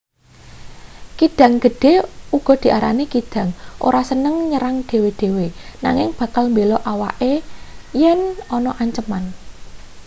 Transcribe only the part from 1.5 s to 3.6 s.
gedhe uga diarani kidang